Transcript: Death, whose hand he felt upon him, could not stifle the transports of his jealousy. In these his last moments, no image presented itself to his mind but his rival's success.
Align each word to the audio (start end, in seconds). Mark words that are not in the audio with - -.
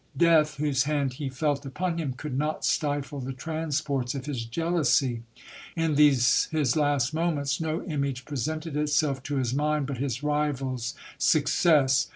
Death, 0.17 0.55
whose 0.55 0.85
hand 0.85 1.13
he 1.13 1.29
felt 1.29 1.63
upon 1.63 1.99
him, 1.99 2.13
could 2.13 2.35
not 2.35 2.65
stifle 2.65 3.19
the 3.19 3.33
transports 3.33 4.15
of 4.15 4.25
his 4.25 4.45
jealousy. 4.45 5.21
In 5.75 5.93
these 5.93 6.45
his 6.45 6.75
last 6.75 7.13
moments, 7.13 7.61
no 7.61 7.83
image 7.83 8.25
presented 8.25 8.75
itself 8.75 9.21
to 9.21 9.35
his 9.35 9.53
mind 9.53 9.85
but 9.85 9.99
his 9.99 10.23
rival's 10.23 10.95
success. 11.19 12.07